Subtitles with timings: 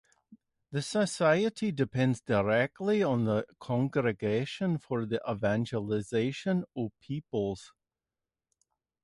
[0.71, 7.71] The society depends directly on the Congregation for the Evangelization of Peoples.